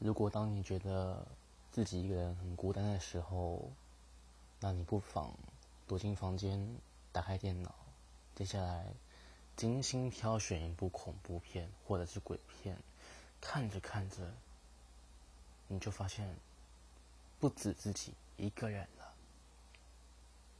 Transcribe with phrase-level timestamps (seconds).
[0.00, 1.26] 如果当你觉得
[1.70, 3.70] 自己一个人很孤单的时候
[4.58, 5.30] 那你不妨
[5.86, 6.58] 躲进房间
[7.12, 7.74] 打开电脑
[8.34, 8.86] 接下来
[9.56, 12.78] 精心挑选一部恐怖片或者是鬼片
[13.42, 14.32] 看着看着
[15.68, 16.34] 你就发现
[17.38, 18.88] 不止自己一个人